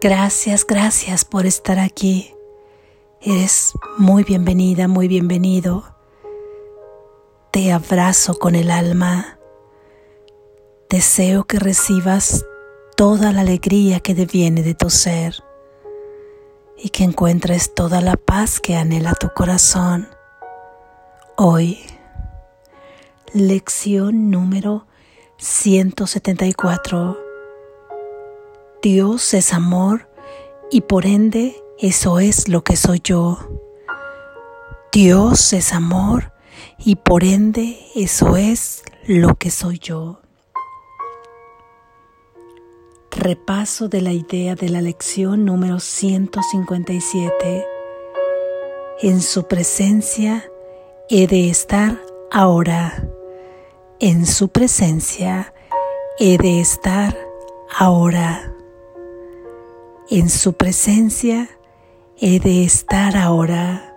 Gracias, 0.00 0.64
gracias 0.64 1.24
por 1.24 1.44
estar 1.44 1.80
aquí. 1.80 2.32
Eres 3.20 3.72
muy 3.96 4.22
bienvenida, 4.22 4.86
muy 4.86 5.08
bienvenido. 5.08 5.92
Te 7.50 7.72
abrazo 7.72 8.38
con 8.38 8.54
el 8.54 8.70
alma. 8.70 9.40
Deseo 10.88 11.46
que 11.48 11.58
recibas 11.58 12.46
toda 12.96 13.32
la 13.32 13.40
alegría 13.40 13.98
que 13.98 14.14
deviene 14.14 14.62
de 14.62 14.76
tu 14.76 14.88
ser 14.88 15.42
y 16.76 16.90
que 16.90 17.02
encuentres 17.02 17.74
toda 17.74 18.00
la 18.00 18.16
paz 18.16 18.60
que 18.60 18.76
anhela 18.76 19.14
tu 19.14 19.30
corazón. 19.34 20.08
Hoy, 21.36 21.80
lección 23.34 24.30
número 24.30 24.86
174 25.38 27.27
Dios 28.80 29.34
es 29.34 29.52
amor 29.52 30.08
y 30.70 30.82
por 30.82 31.04
ende 31.04 31.56
eso 31.80 32.20
es 32.20 32.48
lo 32.48 32.62
que 32.62 32.76
soy 32.76 33.00
yo. 33.02 33.38
Dios 34.92 35.52
es 35.52 35.72
amor 35.72 36.32
y 36.78 36.94
por 36.94 37.24
ende 37.24 37.76
eso 37.96 38.36
es 38.36 38.84
lo 39.04 39.34
que 39.34 39.50
soy 39.50 39.80
yo. 39.80 40.20
Repaso 43.10 43.88
de 43.88 44.00
la 44.00 44.12
idea 44.12 44.54
de 44.54 44.68
la 44.68 44.80
lección 44.80 45.44
número 45.44 45.80
157. 45.80 47.66
En 49.02 49.20
su 49.20 49.48
presencia 49.48 50.48
he 51.10 51.26
de 51.26 51.50
estar 51.50 52.00
ahora. 52.30 53.08
En 53.98 54.24
su 54.24 54.50
presencia 54.50 55.52
he 56.20 56.38
de 56.38 56.60
estar 56.60 57.18
ahora. 57.76 58.54
En 60.10 60.30
su 60.30 60.54
presencia 60.54 61.50
he 62.16 62.40
de 62.40 62.64
estar 62.64 63.14
ahora. 63.14 63.94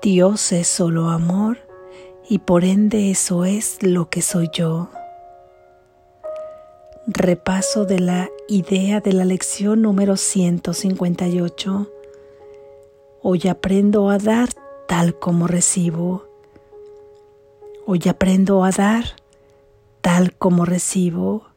Dios 0.00 0.52
es 0.52 0.66
solo 0.66 1.10
amor 1.10 1.58
y 2.30 2.38
por 2.38 2.64
ende 2.64 3.10
eso 3.10 3.44
es 3.44 3.82
lo 3.82 4.08
que 4.08 4.22
soy 4.22 4.48
yo. 4.50 4.88
Repaso 7.06 7.84
de 7.84 8.00
la 8.00 8.30
idea 8.48 9.00
de 9.00 9.12
la 9.12 9.26
lección 9.26 9.82
número 9.82 10.16
158. 10.16 11.92
Hoy 13.22 13.48
aprendo 13.48 14.08
a 14.08 14.16
dar 14.16 14.48
tal 14.86 15.18
como 15.18 15.46
recibo. 15.46 16.24
Hoy 17.84 18.00
aprendo 18.08 18.64
a 18.64 18.70
dar 18.70 19.04
tal 20.00 20.32
como 20.32 20.64
recibo. 20.64 21.47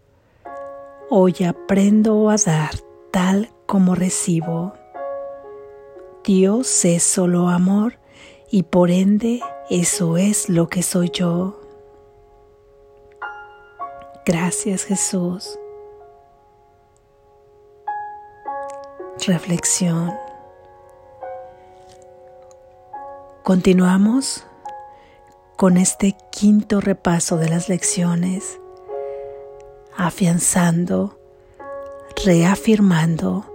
Hoy 1.13 1.35
aprendo 1.45 2.29
a 2.29 2.37
dar 2.37 2.71
tal 3.11 3.51
como 3.65 3.95
recibo. 3.95 4.71
Dios 6.23 6.85
es 6.85 7.03
solo 7.03 7.49
amor 7.49 7.99
y 8.49 8.63
por 8.63 8.89
ende 8.91 9.41
eso 9.69 10.15
es 10.15 10.47
lo 10.47 10.69
que 10.69 10.81
soy 10.81 11.09
yo. 11.09 11.59
Gracias 14.25 14.85
Jesús. 14.85 15.59
Reflexión. 19.27 20.13
Continuamos 23.43 24.45
con 25.57 25.75
este 25.75 26.15
quinto 26.31 26.79
repaso 26.79 27.35
de 27.35 27.49
las 27.49 27.67
lecciones 27.67 28.60
afianzando, 30.02 31.19
reafirmando 32.25 33.45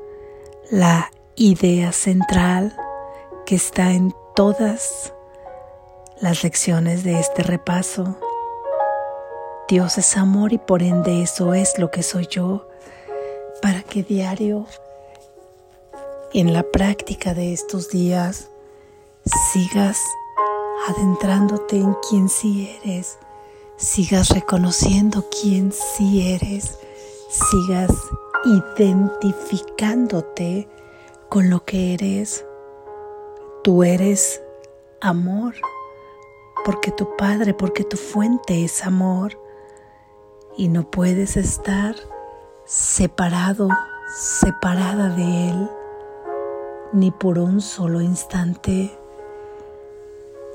la 0.70 1.10
idea 1.34 1.90
central 1.90 2.76
que 3.44 3.56
está 3.56 3.90
en 3.90 4.14
todas 4.36 5.12
las 6.20 6.44
lecciones 6.44 7.02
de 7.02 7.18
este 7.18 7.42
repaso. 7.42 8.16
Dios 9.68 9.98
es 9.98 10.16
amor 10.16 10.52
y 10.52 10.58
por 10.58 10.84
ende 10.84 11.20
eso 11.20 11.52
es 11.52 11.80
lo 11.80 11.90
que 11.90 12.04
soy 12.04 12.28
yo, 12.28 12.68
para 13.60 13.82
que 13.82 14.04
diario, 14.04 14.66
en 16.32 16.52
la 16.52 16.62
práctica 16.62 17.34
de 17.34 17.52
estos 17.52 17.90
días, 17.90 18.50
sigas 19.52 19.98
adentrándote 20.88 21.76
en 21.76 21.96
quien 22.08 22.28
sí 22.28 22.78
eres 22.84 23.18
sigas 23.76 24.30
reconociendo 24.30 25.26
quién 25.30 25.70
sí 25.72 26.34
eres, 26.34 26.80
sigas 27.28 27.92
identificándote 28.44 30.68
con 31.28 31.50
lo 31.50 31.64
que 31.64 31.94
eres. 31.94 32.44
Tú 33.62 33.84
eres 33.84 34.42
amor, 35.00 35.54
porque 36.64 36.90
tu 36.90 37.16
Padre, 37.16 37.54
porque 37.54 37.84
tu 37.84 37.96
fuente 37.96 38.64
es 38.64 38.84
amor 38.84 39.40
y 40.56 40.68
no 40.68 40.90
puedes 40.90 41.36
estar 41.36 41.94
separado, 42.64 43.68
separada 44.40 45.10
de 45.10 45.50
Él, 45.50 45.70
ni 46.92 47.10
por 47.10 47.38
un 47.38 47.60
solo 47.60 48.00
instante. 48.00 48.98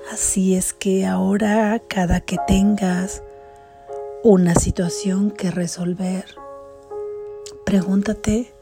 Así 0.09 0.55
es 0.55 0.73
que 0.73 1.05
ahora 1.05 1.81
cada 1.87 2.21
que 2.21 2.37
tengas 2.47 3.23
una 4.23 4.55
situación 4.55 5.31
que 5.31 5.51
resolver, 5.51 6.25
pregúntate, 7.65 8.53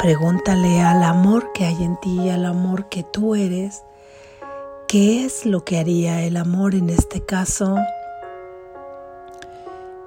pregúntale 0.00 0.82
al 0.82 1.02
amor 1.02 1.52
que 1.52 1.64
hay 1.64 1.82
en 1.82 1.98
ti, 2.00 2.28
al 2.28 2.44
amor 2.44 2.88
que 2.88 3.02
tú 3.02 3.34
eres, 3.34 3.82
¿qué 4.88 5.24
es 5.24 5.46
lo 5.46 5.64
que 5.64 5.78
haría 5.78 6.22
el 6.22 6.36
amor 6.36 6.74
en 6.74 6.90
este 6.90 7.24
caso? 7.24 7.76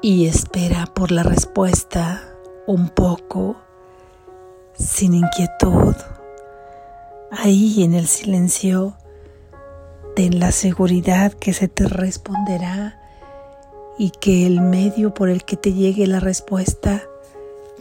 Y 0.02 0.28
espera 0.28 0.86
por 0.86 1.12
la 1.12 1.24
respuesta 1.24 2.24
un 2.66 2.90
poco, 2.90 3.56
sin 4.74 5.14
inquietud, 5.14 5.96
ahí 7.32 7.84
en 7.84 7.94
el 7.94 8.08
silencio 8.08 8.96
ten 10.18 10.40
la 10.40 10.52
seguridad 10.52 11.32
que 11.32 11.54
se 11.54 11.68
te 11.68 11.88
responderá 11.88 13.00
y 14.00 14.10
que 14.10 14.48
el 14.48 14.62
medio 14.62 15.14
por 15.14 15.30
el 15.30 15.44
que 15.44 15.58
te 15.58 15.74
llegue 15.74 16.08
la 16.08 16.20
respuesta 16.20 17.04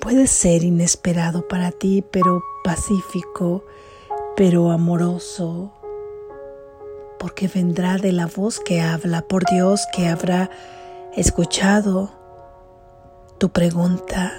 puede 0.03 0.27
ser 0.27 0.63
inesperado 0.63 1.49
para 1.49 1.71
ti, 1.71 2.05
pero 2.11 2.43
pacífico, 2.63 3.65
pero 4.37 4.71
amoroso, 4.71 5.73
porque 7.19 7.49
vendrá 7.49 7.97
de 7.97 8.13
la 8.13 8.27
voz 8.27 8.61
que 8.61 8.83
habla, 8.83 9.23
por 9.23 9.47
Dios 9.51 9.87
que 9.95 10.07
habrá 10.07 10.51
escuchado 11.17 12.11
tu 13.39 13.49
pregunta. 13.49 14.35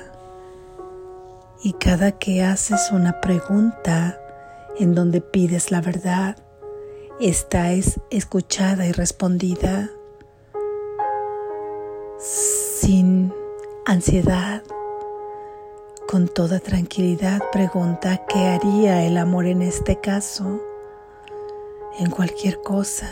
Y 1.64 1.74
cada 1.74 2.12
que 2.12 2.44
haces 2.44 2.92
una 2.92 3.22
pregunta 3.22 4.22
en 4.78 4.94
donde 4.94 5.20
pides 5.20 5.72
la 5.72 5.82
verdad, 5.82 6.38
esta 7.20 7.72
es 7.72 8.00
escuchada 8.12 8.86
y 8.86 8.92
respondida 8.92 9.90
sin 12.20 13.34
ansiedad, 13.86 14.62
con 16.08 16.28
toda 16.28 16.60
tranquilidad. 16.60 17.42
Pregunta 17.52 18.24
qué 18.28 18.46
haría 18.46 19.04
el 19.06 19.18
amor 19.18 19.48
en 19.48 19.64
este 19.64 20.00
caso, 20.00 20.62
en 21.98 22.12
cualquier 22.12 22.62
cosa. 22.62 23.12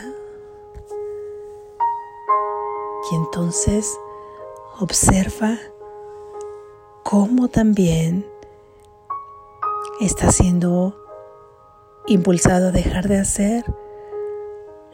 Y 3.10 3.14
entonces 3.16 3.98
observa 4.78 5.58
cómo 7.02 7.48
también 7.48 8.24
está 10.00 10.30
siendo 10.30 10.96
impulsado 12.06 12.68
a 12.68 12.72
dejar 12.72 13.08
de 13.08 13.18
hacer 13.18 13.64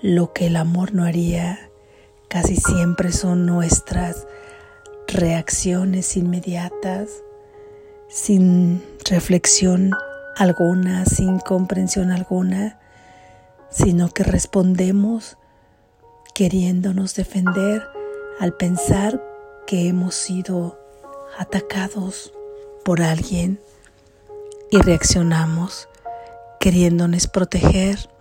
lo 0.03 0.33
que 0.33 0.49
el 0.49 0.57
amor 0.57 0.93
no 0.95 1.05
haría 1.05 1.71
casi 2.29 2.57
siempre 2.57 3.13
son 3.13 3.47
nuestras 3.47 4.27
reacciones 5.07 6.17
inmediatas, 6.17 7.23
sin 8.09 8.83
reflexión 9.09 9.93
alguna, 10.37 11.05
sin 11.05 11.39
comprensión 11.39 12.11
alguna, 12.11 12.81
sino 13.71 14.09
que 14.09 14.25
respondemos 14.25 15.39
queriéndonos 16.35 17.15
defender 17.15 17.87
al 18.41 18.55
pensar 18.55 19.23
que 19.67 19.87
hemos 19.87 20.17
sido 20.17 20.81
atacados 21.39 22.33
por 22.85 23.03
alguien 23.03 23.61
y 24.71 24.79
reaccionamos 24.79 25.89
queriéndonos 26.59 27.29
proteger 27.29 28.12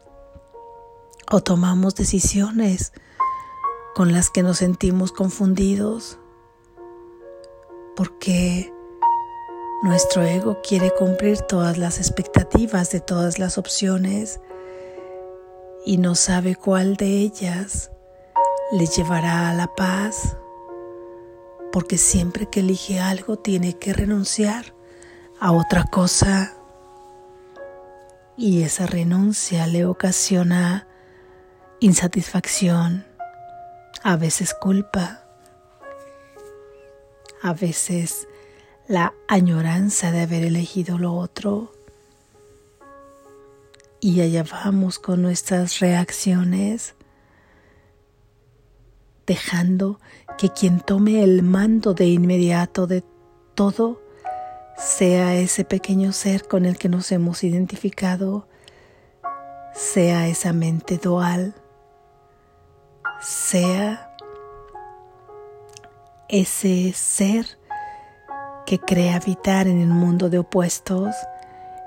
o 1.31 1.42
tomamos 1.42 1.95
decisiones 1.95 2.94
con 3.95 4.12
las 4.12 4.30
que 4.30 4.44
nos 4.44 4.57
sentimos 4.57 5.12
confundidos 5.12 6.19
porque 7.95 8.74
Nuestro 9.81 10.22
ego 10.22 10.62
quiere 10.62 10.92
cumplir 10.92 11.42
todas 11.42 11.80
las 11.80 11.98
expectativas 11.98 12.92
de 12.92 13.00
todas 13.00 13.39
las 13.39 13.57
opciones 13.57 14.39
y 15.88 15.98
no 15.98 16.13
sabe 16.13 16.56
cuál 16.56 16.98
de 16.98 17.07
ellas 17.07 17.89
le 18.72 18.86
llevará 18.86 19.50
a 19.50 19.56
la 19.56 19.74
paz, 19.74 20.38
porque 21.72 21.98
siempre 21.98 22.45
que 22.45 22.60
elige 22.60 23.00
algo 23.00 23.39
tiene 23.39 23.75
que 23.75 23.92
renunciar 23.92 24.75
a 25.39 25.51
otra 25.51 25.86
cosa. 25.86 26.54
Y 28.38 28.62
esa 28.62 28.86
renuncia 28.86 29.66
le 29.66 29.88
ocasiona 29.88 30.88
insatisfacción, 31.81 33.07
a 34.04 34.16
veces 34.16 34.54
culpa, 34.54 35.24
a 37.42 37.54
veces 37.54 38.28
la 38.88 39.16
añoranza 39.28 40.12
de 40.12 40.22
haber 40.22 40.44
elegido 40.44 41.00
lo 41.00 41.16
otro. 41.16 41.74
Y 44.00 44.22
allá 44.22 44.44
vamos 44.44 45.00
con 45.00 45.24
nuestras 45.24 45.80
reacciones, 45.80 46.94
dejando 49.25 50.00
que 50.38 50.50
quien 50.50 50.81
tome 50.81 51.24
el 51.24 51.42
mando 51.42 51.95
de 51.95 52.06
inmediato 52.06 52.86
de 52.86 53.04
todo 53.56 54.04
sea 54.77 55.36
ese 55.36 55.66
pequeño 55.66 56.13
ser 56.13 56.48
con 56.48 56.68
el 56.68 56.77
que 56.77 56.89
nos 56.89 57.12
hemos 57.12 57.44
identificado, 57.44 58.48
sea 59.74 60.27
esa 60.27 60.54
mente 60.54 60.98
dual, 60.98 61.56
sea 63.21 64.15
ese 66.27 66.91
ser 66.94 67.45
que 68.65 68.79
cree 68.79 69.13
habitar 69.13 69.68
en 69.68 69.91
un 69.91 69.97
mundo 69.97 70.29
de 70.29 70.39
opuestos, 70.39 71.15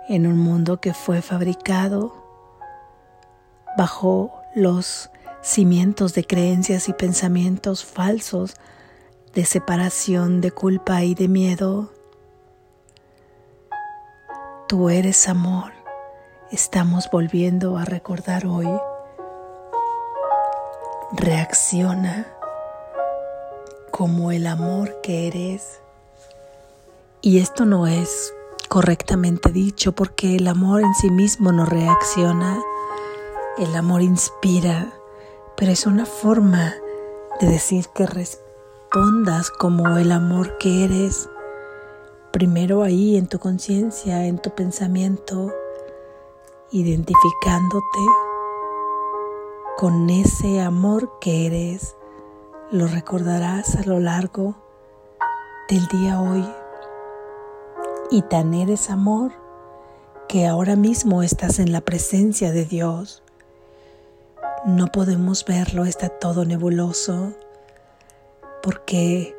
en 0.09 0.27
un 0.27 0.39
mundo 0.39 0.81
que 0.81 0.95
fue 0.95 1.23
fabricado 1.23 2.25
bajo 3.77 4.33
los 4.55 5.11
cimientos 5.43 6.15
de 6.15 6.25
creencias 6.25 6.89
y 6.89 6.93
pensamientos 6.93 7.85
falsos 7.85 8.55
de 9.35 9.45
separación, 9.45 10.41
de 10.41 10.53
culpa 10.53 11.03
y 11.03 11.15
de 11.15 11.27
miedo. 11.27 11.93
Tú 14.69 14.89
eres 14.89 15.29
amor. 15.29 15.73
Estamos 16.53 17.09
volviendo 17.11 17.77
a 17.77 17.85
recordar 17.85 18.47
hoy. 18.47 18.69
Reacciona 21.17 22.27
como 23.93 24.33
el 24.33 24.49
amor 24.49 25.01
que 25.01 25.29
eres. 25.29 25.81
Y 27.21 27.39
esto 27.39 27.65
no 27.65 27.87
es 27.87 28.35
correctamente 28.69 29.53
dicho 29.53 29.93
porque 29.93 30.35
el 30.35 30.49
amor 30.49 30.83
en 30.83 30.93
sí 30.95 31.11
mismo 31.11 31.53
no 31.53 31.67
reacciona. 31.67 32.59
El 33.59 33.77
amor 33.77 34.03
inspira, 34.03 34.93
pero 35.57 35.71
es 35.71 35.87
una 35.87 36.05
forma 36.05 36.75
de 37.41 37.47
decir 37.47 37.87
que 37.95 38.07
respondas 38.07 39.51
como 39.51 39.97
el 39.99 40.11
amor 40.11 40.59
que 40.59 40.85
eres. 40.85 41.29
Primero 42.33 42.83
ahí 42.83 43.17
en 43.17 43.29
tu 43.29 43.39
conciencia, 43.39 44.27
en 44.27 44.39
tu 44.39 44.51
pensamiento, 44.51 45.53
identificándote 46.73 48.24
con 49.77 50.09
ese 50.11 50.61
amor 50.61 51.19
que 51.21 51.47
eres. 51.47 51.97
Lo 52.71 52.87
recordarás 52.87 53.77
a 53.77 53.83
lo 53.83 54.01
largo 54.01 54.55
del 55.69 55.87
día 55.89 56.21
hoy 56.21 56.45
y 58.11 58.23
tan 58.23 58.55
eres 58.55 58.91
amor 58.91 59.33
que 60.29 60.47
ahora 60.47 60.77
mismo 60.77 61.23
estás 61.23 61.59
en 61.59 61.73
la 61.73 61.81
presencia 61.81 62.53
de 62.53 62.65
Dios. 62.65 63.23
No 64.65 64.87
podemos 64.87 65.45
verlo, 65.45 65.85
está 65.85 66.09
todo 66.09 66.45
nebuloso, 66.45 67.33
porque 68.63 69.37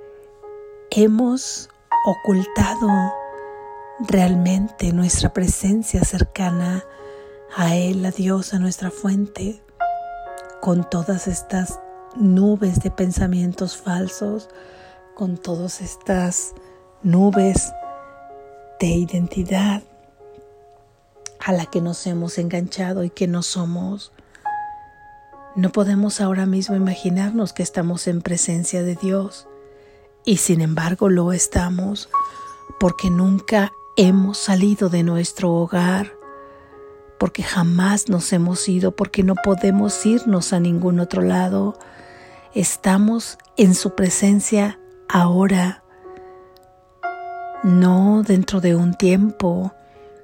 hemos 0.91 1.69
ocultado 2.05 2.89
realmente 3.99 4.93
nuestra 4.93 5.33
presencia 5.33 6.03
cercana 6.03 6.83
a 7.55 7.75
Él, 7.75 8.05
a 8.05 8.11
Dios, 8.11 8.53
a 8.53 8.59
nuestra 8.59 8.91
fuente, 8.91 9.64
con 10.65 10.83
todas 10.89 11.27
estas 11.27 11.79
nubes 12.15 12.79
de 12.79 12.89
pensamientos 12.89 13.77
falsos, 13.77 14.49
con 15.13 15.37
todas 15.37 15.79
estas 15.79 16.55
nubes 17.03 17.71
de 18.79 18.87
identidad 18.87 19.83
a 21.39 21.51
la 21.51 21.67
que 21.67 21.81
nos 21.81 22.07
hemos 22.07 22.39
enganchado 22.39 23.03
y 23.03 23.11
que 23.11 23.27
no 23.27 23.43
somos. 23.43 24.11
No 25.55 25.69
podemos 25.69 26.19
ahora 26.19 26.47
mismo 26.47 26.75
imaginarnos 26.75 27.53
que 27.53 27.61
estamos 27.61 28.07
en 28.07 28.23
presencia 28.23 28.81
de 28.81 28.95
Dios 28.95 29.47
y 30.25 30.37
sin 30.37 30.61
embargo 30.61 31.09
lo 31.09 31.31
estamos 31.31 32.09
porque 32.79 33.11
nunca 33.11 33.71
hemos 33.97 34.39
salido 34.39 34.89
de 34.89 35.03
nuestro 35.03 35.51
hogar, 35.53 36.14
porque 37.19 37.43
jamás 37.43 38.09
nos 38.09 38.31
hemos 38.33 38.67
ido, 38.67 38.95
porque 38.95 39.23
no 39.23 39.35
podemos 39.35 40.05
irnos 40.05 40.53
a 40.53 40.59
ningún 40.59 40.99
otro 40.99 41.21
lado. 41.21 41.77
Estamos 42.53 43.37
en 43.57 43.73
su 43.75 43.95
presencia 43.95 44.79
ahora 45.07 45.83
no 47.65 48.21
dentro 48.21 48.61
de 48.61 48.75
un 48.75 48.93
tiempo, 48.93 49.73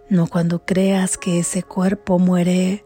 no 0.10 0.28
cuando 0.28 0.64
creas 0.64 1.18
que 1.18 1.40
ese 1.40 1.64
cuerpo 1.64 2.20
muere, 2.20 2.86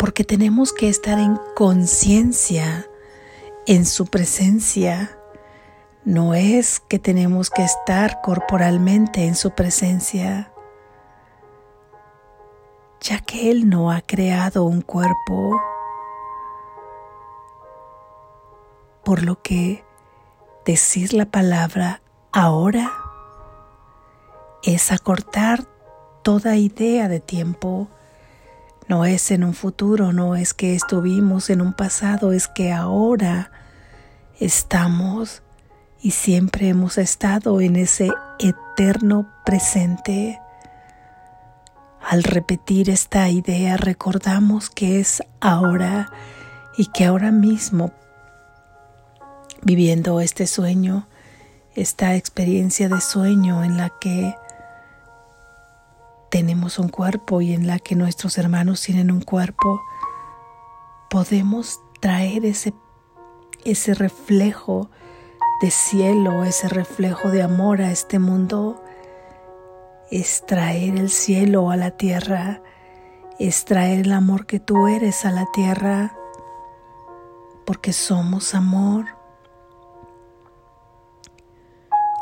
porque 0.00 0.24
tenemos 0.24 0.72
que 0.72 0.88
estar 0.88 1.20
en 1.20 1.38
conciencia, 1.54 2.90
en 3.66 3.86
su 3.86 4.06
presencia. 4.06 5.16
No 6.04 6.34
es 6.34 6.80
que 6.88 6.98
tenemos 6.98 7.50
que 7.50 7.62
estar 7.62 8.20
corporalmente 8.20 9.26
en 9.26 9.36
su 9.36 9.52
presencia, 9.52 10.52
ya 13.00 13.20
que 13.20 13.50
Él 13.50 13.68
no 13.68 13.90
ha 13.90 14.00
creado 14.00 14.64
un 14.64 14.82
cuerpo, 14.82 15.60
por 19.04 19.22
lo 19.22 19.40
que 19.40 19.84
decir 20.64 21.14
la 21.14 21.26
palabra 21.26 22.02
ahora 22.32 22.92
es 24.64 24.90
acortar 24.90 25.64
toda 26.22 26.56
idea 26.56 27.08
de 27.08 27.20
tiempo. 27.20 27.88
No 28.88 29.04
es 29.04 29.30
en 29.30 29.44
un 29.44 29.54
futuro, 29.54 30.12
no 30.12 30.34
es 30.34 30.54
que 30.54 30.74
estuvimos 30.74 31.50
en 31.50 31.60
un 31.60 31.72
pasado, 31.72 32.32
es 32.32 32.48
que 32.48 32.72
ahora 32.72 33.52
estamos 34.40 35.42
y 36.00 36.10
siempre 36.10 36.68
hemos 36.68 36.98
estado 36.98 37.60
en 37.60 37.76
ese 37.76 38.10
eterno 38.38 39.32
presente. 39.44 40.40
Al 42.08 42.22
repetir 42.22 42.88
esta 42.88 43.28
idea 43.30 43.76
recordamos 43.76 44.70
que 44.70 45.00
es 45.00 45.24
ahora 45.40 46.12
y 46.76 46.86
que 46.86 47.04
ahora 47.04 47.32
mismo, 47.32 47.90
viviendo 49.62 50.20
este 50.20 50.46
sueño, 50.46 51.08
esta 51.74 52.14
experiencia 52.14 52.88
de 52.88 53.00
sueño 53.00 53.64
en 53.64 53.76
la 53.76 53.90
que 53.90 54.36
tenemos 56.30 56.78
un 56.78 56.90
cuerpo 56.90 57.40
y 57.40 57.52
en 57.52 57.66
la 57.66 57.80
que 57.80 57.96
nuestros 57.96 58.38
hermanos 58.38 58.82
tienen 58.82 59.10
un 59.10 59.22
cuerpo, 59.22 59.82
podemos 61.10 61.80
traer 61.98 62.44
ese, 62.44 62.72
ese 63.64 63.94
reflejo 63.94 64.90
de 65.60 65.72
cielo, 65.72 66.44
ese 66.44 66.68
reflejo 66.68 67.30
de 67.30 67.42
amor 67.42 67.82
a 67.82 67.90
este 67.90 68.20
mundo, 68.20 68.80
es 70.10 70.44
traer 70.46 70.96
el 70.96 71.10
cielo 71.10 71.70
a 71.70 71.76
la 71.76 71.92
tierra, 71.92 72.62
es 73.38 73.64
traer 73.64 74.00
el 74.00 74.12
amor 74.12 74.46
que 74.46 74.60
tú 74.60 74.86
eres 74.86 75.24
a 75.24 75.30
la 75.30 75.46
tierra, 75.52 76.16
porque 77.64 77.92
somos 77.92 78.54
amor. 78.54 79.06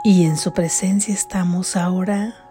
Y 0.03 0.27
en 0.27 0.37
su 0.37 0.53
presencia 0.53 1.15
estamos 1.15 1.77
ahora 1.77 2.45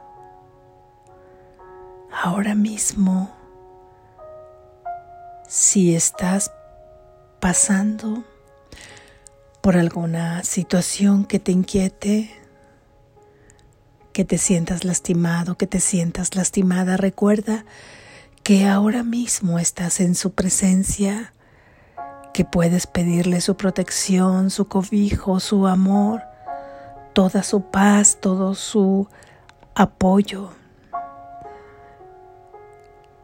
ahora 2.23 2.55
mismo, 2.55 3.29
si 5.47 5.95
estás 5.95 6.51
pasando 7.39 8.23
por 9.61 9.75
alguna 9.75 10.43
situación 10.43 11.25
que 11.25 11.39
te 11.39 11.51
inquiete, 11.51 12.31
que 14.13 14.23
te 14.23 14.37
sientas 14.37 14.85
lastimado, 14.85 15.55
que 15.55 15.67
te 15.67 15.79
sientas 15.79 16.35
lastimada, 16.35 16.95
recuerda 16.97 17.65
que 18.43 18.67
ahora 18.67 19.03
mismo 19.03 19.57
estás 19.57 19.99
en 19.99 20.15
su 20.15 20.33
presencia, 20.33 21.33
que 22.33 22.45
puedes 22.45 22.87
pedirle 22.87 23.41
su 23.41 23.57
protección, 23.57 24.49
su 24.49 24.67
cobijo, 24.67 25.39
su 25.39 25.67
amor, 25.67 26.21
toda 27.13 27.41
su 27.43 27.63
paz, 27.63 28.19
todo 28.21 28.53
su 28.53 29.07
apoyo. 29.75 30.51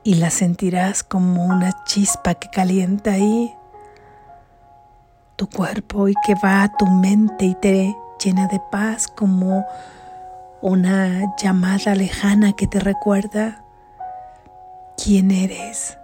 Y 0.04 0.16
la 0.16 0.32
sentirás 0.32 1.04
como 1.04 1.46
una 1.46 1.84
chispa 1.84 2.34
que 2.34 2.50
calienta 2.50 3.12
ahí 3.12 3.54
tu 5.36 5.48
cuerpo 5.48 6.08
y 6.08 6.16
que 6.26 6.36
va 6.44 6.64
a 6.64 6.76
tu 6.76 6.88
mente 6.88 7.46
y 7.46 7.56
te 7.56 7.96
llena 8.24 8.48
de 8.48 8.60
paz 8.72 9.08
como 9.08 9.66
una 10.62 11.36
llamada 11.38 11.96
lejana 11.96 12.54
que 12.54 12.68
te 12.68 12.80
recuerda 12.80 13.64
quién 14.98 15.32
eres 15.32 15.98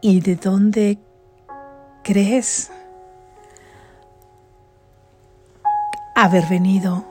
y 0.00 0.20
de 0.20 0.36
dónde 0.36 0.98
crees 2.02 2.70
haber 6.14 6.46
venido, 6.46 7.04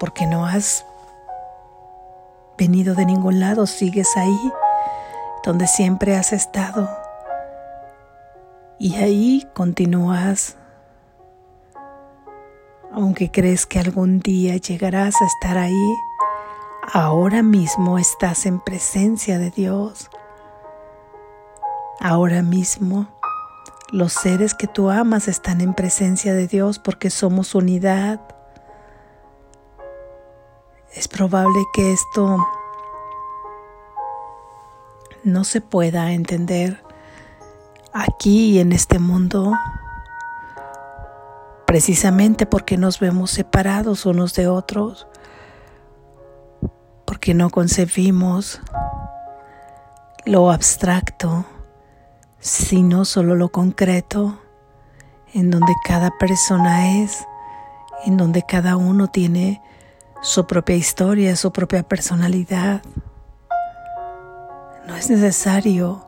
porque 0.00 0.26
no 0.26 0.46
has 0.46 0.84
venido 2.56 2.94
de 2.94 3.06
ningún 3.06 3.38
lado, 3.38 3.66
sigues 3.66 4.16
ahí 4.16 4.52
donde 5.44 5.66
siempre 5.68 6.16
has 6.16 6.32
estado. 6.32 6.88
Y 8.80 8.96
ahí 8.96 9.48
continúas, 9.54 10.56
aunque 12.98 13.30
crees 13.30 13.64
que 13.64 13.78
algún 13.78 14.18
día 14.18 14.56
llegarás 14.56 15.14
a 15.22 15.26
estar 15.26 15.56
ahí, 15.56 15.94
ahora 16.92 17.44
mismo 17.44 17.96
estás 17.96 18.44
en 18.44 18.58
presencia 18.58 19.38
de 19.38 19.52
Dios. 19.52 20.10
Ahora 22.00 22.42
mismo 22.42 23.06
los 23.92 24.12
seres 24.12 24.52
que 24.52 24.66
tú 24.66 24.90
amas 24.90 25.28
están 25.28 25.60
en 25.60 25.74
presencia 25.74 26.34
de 26.34 26.48
Dios 26.48 26.80
porque 26.80 27.08
somos 27.08 27.54
unidad. 27.54 28.20
Es 30.92 31.06
probable 31.06 31.60
que 31.72 31.92
esto 31.92 32.44
no 35.22 35.44
se 35.44 35.60
pueda 35.60 36.12
entender 36.12 36.82
aquí 37.92 38.58
en 38.58 38.72
este 38.72 38.98
mundo 38.98 39.52
precisamente 41.68 42.46
porque 42.46 42.78
nos 42.78 42.98
vemos 42.98 43.30
separados 43.30 44.06
unos 44.06 44.32
de 44.32 44.48
otros, 44.48 45.06
porque 47.04 47.34
no 47.34 47.50
concebimos 47.50 48.62
lo 50.24 50.50
abstracto, 50.50 51.44
sino 52.38 53.04
solo 53.04 53.34
lo 53.34 53.50
concreto, 53.50 54.40
en 55.34 55.50
donde 55.50 55.74
cada 55.84 56.10
persona 56.18 57.02
es, 57.02 57.26
en 58.06 58.16
donde 58.16 58.44
cada 58.48 58.78
uno 58.78 59.08
tiene 59.08 59.60
su 60.22 60.46
propia 60.46 60.76
historia, 60.76 61.36
su 61.36 61.52
propia 61.52 61.82
personalidad. 61.82 62.80
No 64.86 64.96
es 64.96 65.10
necesario 65.10 66.06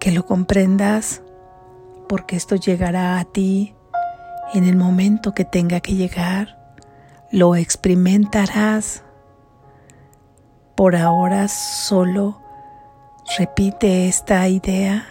que 0.00 0.10
lo 0.10 0.26
comprendas 0.26 1.22
porque 2.08 2.34
esto 2.34 2.56
llegará 2.56 3.20
a 3.20 3.24
ti 3.24 3.76
en 4.54 4.64
el 4.64 4.76
momento 4.76 5.34
que 5.34 5.44
tenga 5.44 5.80
que 5.80 5.94
llegar. 5.94 6.58
Lo 7.30 7.56
experimentarás. 7.56 9.02
Por 10.76 10.96
ahora 10.96 11.48
solo 11.48 12.40
repite 13.38 14.08
esta 14.08 14.46
idea. 14.48 15.06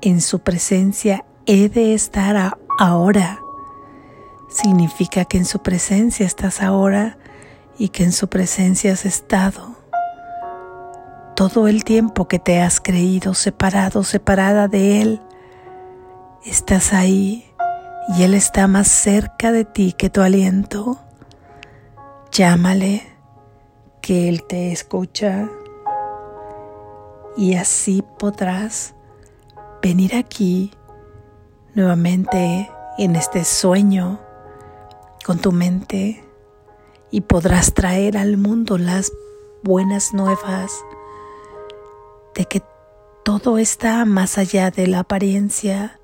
En 0.00 0.20
su 0.20 0.40
presencia 0.40 1.24
he 1.46 1.68
de 1.68 1.94
estar 1.94 2.58
ahora. 2.78 3.40
Significa 4.48 5.24
que 5.24 5.38
en 5.38 5.44
su 5.44 5.60
presencia 5.62 6.26
estás 6.26 6.60
ahora 6.60 7.18
y 7.78 7.88
que 7.88 8.04
en 8.04 8.12
su 8.12 8.28
presencia 8.28 8.92
has 8.92 9.04
estado 9.04 9.84
todo 11.34 11.66
el 11.66 11.84
tiempo 11.84 12.28
que 12.28 12.38
te 12.38 12.60
has 12.60 12.80
creído 12.80 13.34
separado, 13.34 14.04
separada 14.04 14.68
de 14.68 15.02
Él, 15.02 15.20
estás 16.44 16.92
ahí 16.92 17.44
y 18.08 18.22
Él 18.22 18.34
está 18.34 18.66
más 18.66 18.88
cerca 18.88 19.52
de 19.52 19.64
ti 19.64 19.92
que 19.92 20.10
tu 20.10 20.20
aliento. 20.20 20.98
Llámale, 22.32 23.02
que 24.00 24.28
Él 24.28 24.44
te 24.44 24.72
escucha 24.72 25.48
y 27.36 27.54
así 27.54 28.04
podrás 28.18 28.94
venir 29.82 30.14
aquí 30.14 30.72
nuevamente 31.74 32.70
en 32.98 33.16
este 33.16 33.44
sueño 33.44 34.20
con 35.24 35.38
tu 35.38 35.52
mente 35.52 36.24
y 37.10 37.22
podrás 37.22 37.74
traer 37.74 38.16
al 38.16 38.36
mundo 38.36 38.78
las 38.78 39.12
buenas 39.62 40.12
nuevas 40.12 40.72
de 42.34 42.44
que 42.44 42.62
todo 43.24 43.58
está 43.58 44.04
más 44.04 44.36
allá 44.36 44.70
de 44.70 44.86
la 44.86 45.00
apariencia, 45.00 46.00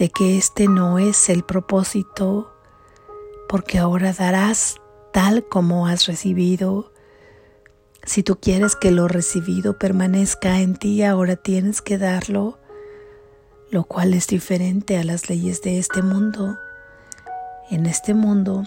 de 0.00 0.08
que 0.08 0.38
este 0.38 0.66
no 0.66 0.98
es 0.98 1.28
el 1.28 1.44
propósito, 1.44 2.52
porque 3.50 3.78
ahora 3.78 4.14
darás 4.14 4.76
tal 5.12 5.46
como 5.46 5.86
has 5.86 6.06
recibido. 6.06 6.90
Si 8.04 8.22
tú 8.22 8.40
quieres 8.40 8.74
que 8.74 8.90
lo 8.90 9.08
recibido 9.08 9.78
permanezca 9.78 10.60
en 10.60 10.74
ti, 10.74 11.02
ahora 11.04 11.36
tienes 11.36 11.82
que 11.82 11.98
darlo, 11.98 12.58
lo 13.70 13.84
cual 13.84 14.14
es 14.14 14.26
diferente 14.26 14.96
a 14.96 15.04
las 15.04 15.28
leyes 15.28 15.60
de 15.60 15.78
este 15.78 16.00
mundo. 16.00 16.56
En 17.70 17.84
este 17.84 18.14
mundo, 18.14 18.64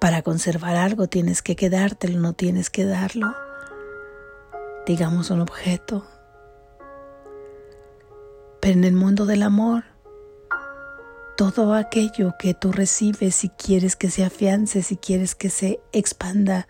para 0.00 0.22
conservar 0.22 0.74
algo 0.74 1.06
tienes 1.06 1.40
que 1.40 1.54
quedártelo, 1.54 2.18
no 2.18 2.32
tienes 2.32 2.68
que 2.68 2.84
darlo 2.84 3.32
digamos 4.88 5.30
un 5.30 5.42
objeto. 5.42 6.06
En 8.68 8.84
el 8.84 8.92
mundo 8.92 9.24
del 9.24 9.44
amor, 9.44 9.84
todo 11.38 11.72
aquello 11.72 12.34
que 12.38 12.52
tú 12.52 12.70
recibes, 12.70 13.34
si 13.34 13.48
quieres 13.48 13.96
que 13.96 14.10
se 14.10 14.26
afiance, 14.26 14.82
si 14.82 14.98
quieres 14.98 15.34
que 15.34 15.48
se 15.48 15.80
expanda, 15.92 16.68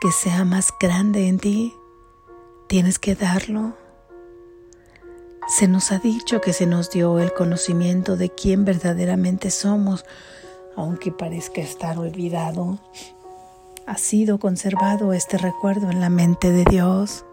que 0.00 0.12
sea 0.12 0.44
más 0.44 0.68
grande 0.78 1.26
en 1.26 1.40
ti, 1.40 1.74
tienes 2.68 3.00
que 3.00 3.16
darlo. 3.16 3.76
Se 5.48 5.66
nos 5.66 5.90
ha 5.90 5.98
dicho 5.98 6.40
que 6.40 6.52
se 6.52 6.66
nos 6.66 6.92
dio 6.92 7.18
el 7.18 7.34
conocimiento 7.34 8.16
de 8.16 8.30
quién 8.30 8.64
verdaderamente 8.64 9.50
somos, 9.50 10.04
aunque 10.76 11.10
parezca 11.10 11.60
estar 11.60 11.98
olvidado 11.98 12.78
ha 13.84 13.98
sido 13.98 14.38
conservado 14.38 15.12
este 15.12 15.38
recuerdo 15.38 15.90
en 15.90 16.00
la 16.00 16.10
mente 16.10 16.52
de 16.52 16.64
Dios. 16.64 17.24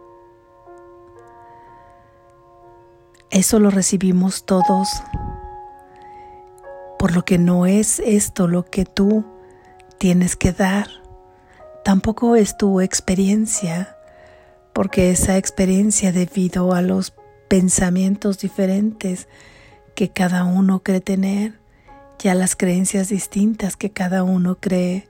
Eso 3.38 3.60
lo 3.60 3.70
recibimos 3.70 4.46
todos, 4.46 4.90
por 6.98 7.14
lo 7.14 7.24
que 7.24 7.38
no 7.38 7.68
es 7.68 8.00
esto 8.00 8.48
lo 8.48 8.66
que 8.66 8.84
tú 8.84 9.26
tienes 10.00 10.36
que 10.36 10.54
dar, 10.54 10.88
tampoco 11.84 12.36
es 12.36 12.58
tu 12.58 12.82
experiencia, 12.82 13.96
porque 14.74 15.12
esa 15.12 15.38
experiencia 15.38 16.12
debido 16.12 16.74
a 16.74 16.82
los 16.82 17.14
pensamientos 17.48 18.40
diferentes 18.40 19.28
que 19.94 20.10
cada 20.10 20.44
uno 20.44 20.82
cree 20.82 21.02
tener 21.02 21.60
y 22.24 22.30
a 22.30 22.34
las 22.34 22.56
creencias 22.56 23.10
distintas 23.10 23.78
que 23.78 23.92
cada 23.92 24.24
uno 24.24 24.58
cree 24.60 25.08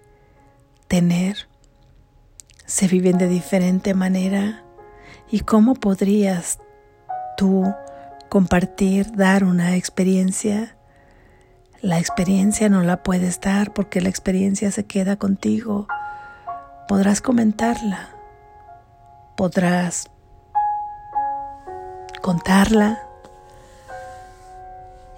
tener 0.90 1.48
se 2.66 2.90
viven 2.90 3.18
de 3.20 3.30
diferente 3.30 3.94
manera. 3.94 4.66
Y 5.32 5.40
cómo 5.42 5.76
podrías 5.76 6.60
tú 7.38 7.64
compartir, 8.30 9.12
dar 9.16 9.44
una 9.44 9.76
experiencia. 9.76 10.76
La 11.82 12.00
experiencia 12.00 12.70
no 12.70 12.84
la 12.84 13.04
puedes 13.04 13.40
dar 13.42 13.74
porque 13.74 14.02
la 14.02 14.10
experiencia 14.10 14.72
se 14.72 14.86
queda 14.86 15.16
contigo. 15.16 15.88
Podrás 16.88 17.22
comentarla, 17.22 18.10
podrás 19.36 20.10
contarla, 22.22 23.00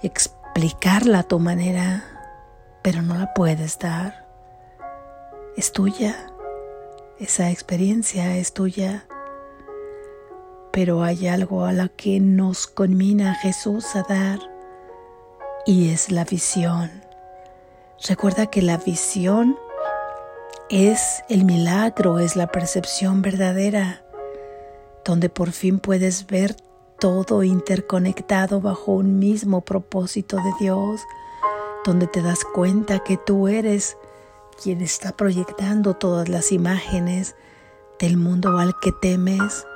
explicarla 0.02 1.20
a 1.20 1.22
tu 1.22 1.38
manera, 1.38 2.04
pero 2.82 3.02
no 3.02 3.16
la 3.16 3.32
puedes 3.34 3.78
dar. 3.78 4.26
Es 5.56 5.72
tuya, 5.72 6.16
esa 7.18 7.50
experiencia 7.50 8.36
es 8.36 8.54
tuya, 8.54 9.04
pero 10.72 11.02
hay 11.02 11.26
algo 11.26 11.64
a 11.64 11.72
la 11.72 11.88
que 11.88 12.20
nos 12.20 12.66
conmina 12.66 13.34
Jesús 13.34 13.96
a 13.96 14.02
dar 14.02 14.38
y 15.66 15.90
es 15.90 16.10
la 16.10 16.24
visión. 16.24 16.90
Recuerda 18.08 18.46
que 18.46 18.62
la 18.62 18.78
visión 18.78 19.58
es 20.70 21.22
el 21.28 21.44
milagro, 21.44 22.18
es 22.18 22.36
la 22.36 22.46
percepción 22.46 23.22
verdadera, 23.22 24.02
donde 25.04 25.28
por 25.28 25.52
fin 25.52 25.80
puedes 25.80 26.26
ver 26.26 26.56
todo 26.98 27.42
interconectado 27.42 28.60
bajo 28.60 28.92
un 28.92 29.18
mismo 29.18 29.62
propósito 29.62 30.36
de 30.36 30.52
Dios, 30.60 31.00
donde 31.84 32.06
te 32.06 32.22
das 32.22 32.44
cuenta 32.44 33.00
que 33.00 33.16
tú 33.16 33.48
eres 33.48 33.96
quien 34.62 34.80
está 34.82 35.16
proyectando 35.16 35.94
todas 35.94 36.28
las 36.28 36.52
imágenes 36.52 37.34
del 37.98 38.16
mundo 38.16 38.58
al 38.58 38.74
que 38.80 38.92
temes. 38.92 39.66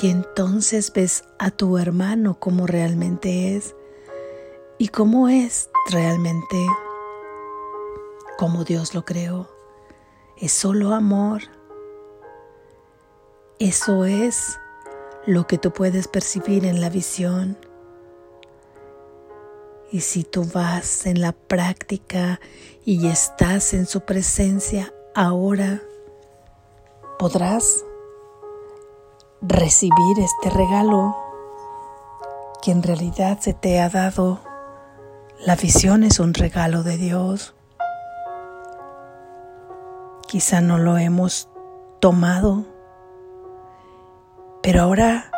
Y 0.00 0.10
entonces 0.10 0.92
ves 0.92 1.24
a 1.38 1.50
tu 1.50 1.78
hermano 1.78 2.38
como 2.38 2.66
realmente 2.66 3.56
es 3.56 3.74
y 4.78 4.88
cómo 4.88 5.28
es 5.28 5.70
realmente 5.90 6.56
como 8.36 8.64
Dios 8.64 8.94
lo 8.94 9.04
creó. 9.04 9.48
Es 10.36 10.52
solo 10.52 10.94
amor. 10.94 11.42
Eso 13.58 14.04
es 14.04 14.58
lo 15.24 15.46
que 15.46 15.56
tú 15.56 15.72
puedes 15.72 16.08
percibir 16.08 16.66
en 16.66 16.82
la 16.82 16.90
visión. 16.90 17.56
Y 19.90 20.00
si 20.00 20.24
tú 20.24 20.44
vas 20.52 21.06
en 21.06 21.22
la 21.22 21.32
práctica 21.32 22.38
y 22.84 23.06
estás 23.06 23.72
en 23.72 23.86
su 23.86 24.02
presencia 24.02 24.92
ahora, 25.14 25.80
podrás 27.18 27.84
recibir 29.48 30.18
este 30.18 30.50
regalo 30.50 31.16
que 32.62 32.72
en 32.72 32.82
realidad 32.82 33.38
se 33.40 33.54
te 33.54 33.80
ha 33.80 33.88
dado. 33.88 34.40
La 35.44 35.54
visión 35.56 36.02
es 36.02 36.18
un 36.18 36.34
regalo 36.34 36.82
de 36.82 36.96
Dios. 36.96 37.54
Quizá 40.26 40.60
no 40.60 40.78
lo 40.78 40.98
hemos 40.98 41.48
tomado, 42.00 42.64
pero 44.62 44.82
ahora 44.82 45.30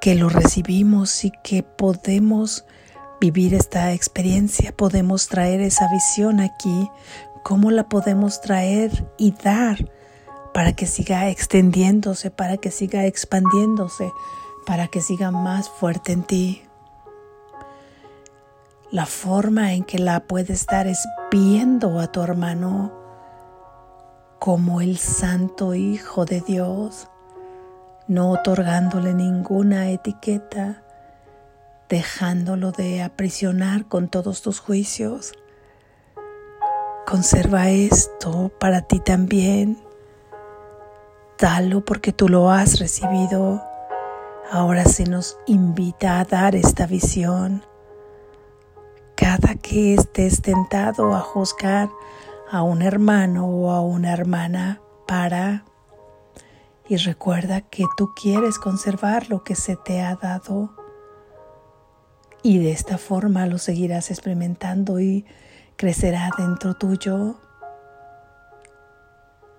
que 0.00 0.14
lo 0.14 0.28
recibimos 0.28 1.24
y 1.24 1.32
que 1.42 1.64
podemos 1.64 2.64
vivir 3.20 3.54
esta 3.54 3.92
experiencia, 3.92 4.76
podemos 4.76 5.26
traer 5.26 5.60
esa 5.60 5.88
visión 5.90 6.38
aquí, 6.38 6.88
cómo 7.42 7.72
la 7.72 7.88
podemos 7.88 8.40
traer 8.40 9.06
y 9.16 9.32
dar 9.32 9.78
para 10.58 10.72
que 10.72 10.86
siga 10.86 11.28
extendiéndose, 11.28 12.32
para 12.32 12.56
que 12.56 12.72
siga 12.72 13.06
expandiéndose, 13.06 14.12
para 14.66 14.88
que 14.88 15.00
siga 15.00 15.30
más 15.30 15.68
fuerte 15.68 16.10
en 16.10 16.24
ti. 16.24 16.64
La 18.90 19.06
forma 19.06 19.74
en 19.74 19.84
que 19.84 20.00
la 20.00 20.18
puedes 20.18 20.66
dar 20.66 20.88
es 20.88 21.06
viendo 21.30 22.00
a 22.00 22.08
tu 22.08 22.22
hermano 22.22 22.92
como 24.40 24.80
el 24.80 24.98
Santo 24.98 25.76
Hijo 25.76 26.24
de 26.24 26.40
Dios, 26.40 27.06
no 28.08 28.32
otorgándole 28.32 29.14
ninguna 29.14 29.90
etiqueta, 29.90 30.82
dejándolo 31.88 32.72
de 32.72 33.04
aprisionar 33.04 33.86
con 33.86 34.08
todos 34.08 34.42
tus 34.42 34.58
juicios. 34.58 35.34
Conserva 37.06 37.70
esto 37.70 38.50
para 38.58 38.82
ti 38.82 38.98
también. 38.98 39.86
Dalo 41.38 41.84
porque 41.84 42.12
tú 42.12 42.28
lo 42.28 42.50
has 42.50 42.80
recibido. 42.80 43.62
Ahora 44.50 44.84
se 44.84 45.04
nos 45.04 45.38
invita 45.46 46.18
a 46.20 46.24
dar 46.24 46.56
esta 46.56 46.86
visión. 46.86 47.62
Cada 49.16 49.54
que 49.54 49.94
estés 49.94 50.42
tentado 50.42 51.14
a 51.14 51.20
juzgar 51.20 51.88
a 52.50 52.62
un 52.62 52.82
hermano 52.82 53.46
o 53.46 53.70
a 53.70 53.80
una 53.80 54.12
hermana, 54.12 54.80
para 55.06 55.64
y 56.88 56.96
recuerda 56.96 57.60
que 57.60 57.84
tú 57.96 58.10
quieres 58.14 58.58
conservar 58.58 59.28
lo 59.28 59.44
que 59.44 59.54
se 59.54 59.76
te 59.76 60.00
ha 60.00 60.16
dado 60.16 60.70
y 62.42 62.58
de 62.58 62.72
esta 62.72 62.98
forma 62.98 63.46
lo 63.46 63.58
seguirás 63.58 64.10
experimentando 64.10 65.00
y 65.00 65.26
crecerá 65.76 66.30
dentro 66.36 66.74
tuyo. 66.74 67.36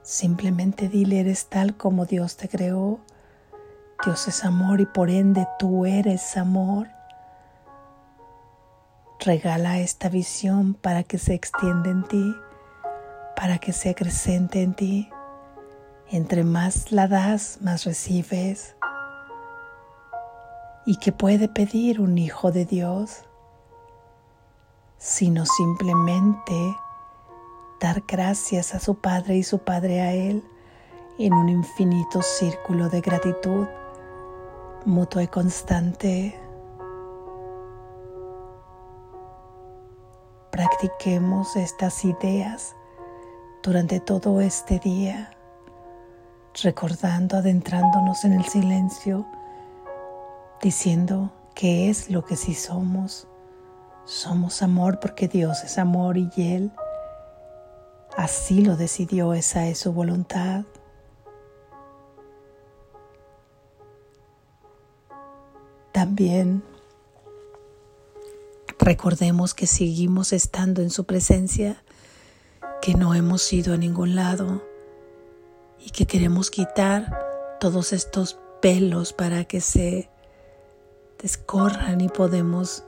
Simplemente 0.10 0.90
dile, 0.90 1.20
eres 1.20 1.50
tal 1.50 1.78
como 1.78 2.06
Dios 2.06 2.36
te 2.36 2.50
creó. 2.50 3.00
Dios 4.04 4.28
es 4.28 4.44
amor 4.44 4.82
y 4.82 4.88
por 4.88 5.12
ende 5.12 5.48
tú 5.60 5.86
eres 5.86 6.36
amor. 6.36 6.88
Regala 9.20 9.78
esta 9.80 10.10
visión 10.10 10.74
para 10.74 11.04
que 11.04 11.20
se 11.20 11.36
extienda 11.36 11.92
en 11.92 12.04
ti 12.08 12.36
para 13.40 13.58
que 13.58 13.72
sea 13.72 13.94
creciente 13.94 14.64
en 14.64 14.74
ti. 14.74 15.10
Entre 16.10 16.44
más 16.44 16.92
la 16.92 17.08
das, 17.08 17.60
más 17.62 17.86
recibes. 17.86 18.76
¿Y 20.86 20.98
qué 20.98 21.14
puede 21.14 21.48
pedir 21.48 22.02
un 22.02 22.18
hijo 22.18 22.52
de 22.52 22.66
Dios? 22.66 23.24
Sino 24.98 25.46
simplemente 25.46 26.76
dar 27.80 28.04
gracias 28.08 28.76
a 28.76 28.80
su 28.80 28.96
Padre 28.96 29.38
y 29.38 29.44
su 29.44 29.60
Padre 29.60 30.02
a 30.02 30.14
Él 30.14 30.44
en 31.18 31.34
un 31.34 31.50
infinito 31.50 32.22
círculo 32.22 32.90
de 32.90 33.02
gratitud 33.02 33.68
mutua 34.86 35.24
y 35.24 35.28
constante. 35.28 36.40
Practiquemos 40.52 41.56
estas 41.56 42.04
ideas 42.06 42.76
durante 43.64 44.00
todo 44.00 44.42
este 44.42 44.80
día, 44.80 45.32
recordando, 46.64 47.38
adentrándonos 47.38 48.26
en 48.26 48.34
el 48.34 48.46
silencio, 48.46 49.26
diciendo 50.62 51.32
qué 51.56 51.90
es 51.90 52.10
lo 52.10 52.26
que 52.26 52.36
sí 52.36 52.54
somos. 52.54 53.28
Somos 54.06 54.62
amor 54.64 55.00
porque 55.00 55.28
Dios 55.28 55.64
es 55.64 55.78
amor 55.78 56.18
y 56.18 56.30
Él 56.38 56.72
así 58.20 58.62
lo 58.62 58.76
decidió, 58.76 59.34
esa 59.34 59.68
es 59.68 59.80
su 59.80 59.94
voluntad. 59.94 60.66
También 65.94 66.62
recordemos 68.78 69.54
que 69.54 69.68
seguimos 69.68 70.34
estando 70.34 70.82
en 70.82 70.90
su 70.90 71.06
presencia 71.06 71.82
que 72.82 72.94
no 72.94 73.16
hemos 73.16 73.52
ido 73.54 73.74
a 73.74 73.78
ningún 73.78 74.16
lado 74.16 74.64
y 75.80 75.92
que 75.92 76.06
queremos 76.06 76.52
quitar 76.52 77.58
todos 77.62 77.94
estos 77.94 78.38
pelos 78.62 79.14
para 79.14 79.46
que 79.46 79.62
se 79.62 80.10
descorran 81.22 82.02
y 82.02 82.10
podemos 82.10 82.84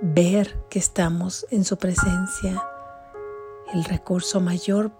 ver 0.00 0.56
que 0.70 0.78
estamos 0.78 1.46
en 1.50 1.64
su 1.64 1.76
presencia. 1.78 2.77
El 3.72 3.84
recurso 3.84 4.40
mayor 4.40 4.92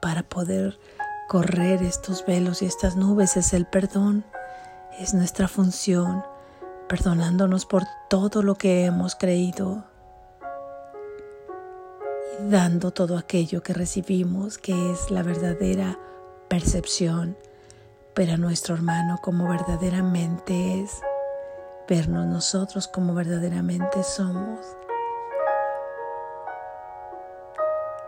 para 0.00 0.22
poder 0.22 0.78
correr 1.28 1.82
estos 1.82 2.24
velos 2.26 2.62
y 2.62 2.66
estas 2.66 2.96
nubes 2.96 3.36
es 3.36 3.52
el 3.52 3.66
perdón. 3.66 4.24
Es 4.98 5.14
nuestra 5.14 5.48
función, 5.48 6.22
perdonándonos 6.88 7.66
por 7.66 7.84
todo 8.10 8.42
lo 8.42 8.56
que 8.56 8.84
hemos 8.84 9.14
creído 9.14 9.84
dando 12.40 12.90
todo 12.90 13.16
aquello 13.16 13.62
que 13.62 13.72
recibimos, 13.72 14.58
que 14.58 14.90
es 14.90 15.10
la 15.10 15.22
verdadera 15.22 15.98
percepción, 16.48 17.36
pero 18.14 18.34
a 18.34 18.36
nuestro 18.36 18.74
hermano 18.74 19.18
como 19.22 19.48
verdaderamente 19.48 20.80
es, 20.80 21.00
vernos 21.88 22.26
nosotros 22.26 22.88
como 22.88 23.14
verdaderamente 23.14 24.02
somos. 24.02 24.60